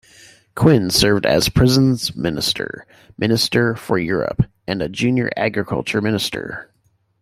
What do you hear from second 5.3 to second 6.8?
agriculture minister.